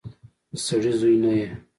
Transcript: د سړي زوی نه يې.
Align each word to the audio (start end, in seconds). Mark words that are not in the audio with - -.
د 0.51 0.53
سړي 0.65 0.91
زوی 0.99 1.15
نه 1.23 1.31
يې. 1.39 1.47